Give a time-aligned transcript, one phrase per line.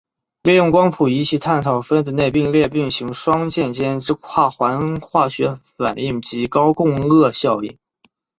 [0.41, 7.77] 利用光谱仪器探讨分子内并列平行双键间之跨环化学反应及高共轭效应。